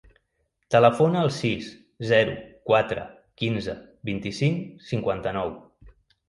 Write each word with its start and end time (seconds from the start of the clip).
Telefona 0.75 1.19
al 1.25 1.27
sis, 1.35 1.67
zero, 2.11 2.33
quatre, 2.71 3.03
quinze, 3.43 3.77
vint-i-cinc, 4.11 4.67
cinquanta-nou. 4.89 5.55